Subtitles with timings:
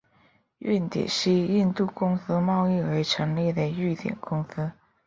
[0.57, 4.71] 瑞典西印度公司贸易而成立的瑞典公司。